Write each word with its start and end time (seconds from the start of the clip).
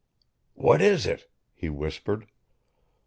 "What 0.55 0.81
is 0.81 1.05
it?" 1.05 1.29
he 1.53 1.69
whispered. 1.69 2.25